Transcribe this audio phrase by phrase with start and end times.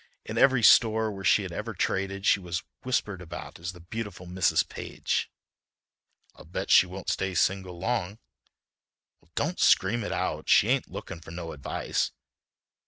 [0.25, 4.25] In every store where she had ever traded she was whispered about as the beautiful
[4.25, 4.67] Mrs.
[4.67, 5.29] Page.
[6.33, 8.17] "I'll bet she won't stay single long."
[9.21, 10.49] "Well, don't scream it out.
[10.49, 12.11] She ain't lookin' for no advice."